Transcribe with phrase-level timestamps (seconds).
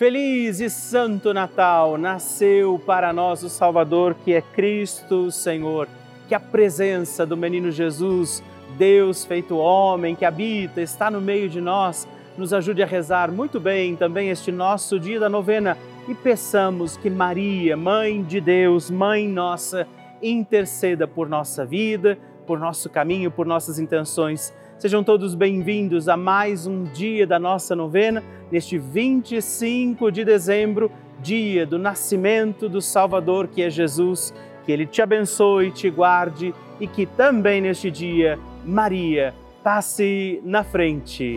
[0.00, 1.98] Feliz e Santo Natal!
[1.98, 5.86] Nasceu para nós o Salvador, que é Cristo Senhor.
[6.26, 8.42] Que a presença do menino Jesus,
[8.78, 12.08] Deus feito homem, que habita, está no meio de nós,
[12.38, 15.76] nos ajude a rezar muito bem também este nosso dia da novena
[16.08, 19.86] e peçamos que Maria, Mãe de Deus, Mãe nossa,
[20.22, 24.50] interceda por nossa vida, por nosso caminho, por nossas intenções.
[24.80, 30.90] Sejam todos bem-vindos a mais um dia da nossa novena, neste 25 de dezembro,
[31.20, 34.32] dia do nascimento do Salvador, que é Jesus.
[34.64, 41.36] Que Ele te abençoe, te guarde e que também neste dia, Maria, passe na frente.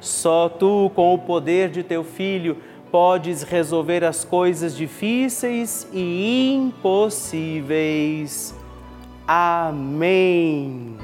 [0.00, 2.58] Só tu, com o poder de teu filho,
[2.90, 8.54] podes resolver as coisas difíceis e impossíveis.
[9.26, 10.96] Amém.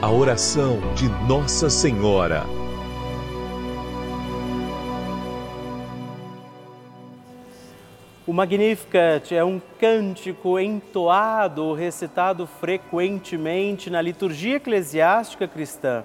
[0.00, 2.46] A oração de Nossa Senhora.
[8.24, 16.04] O Magnificat é um cântico entoado ou recitado frequentemente na liturgia eclesiástica cristã.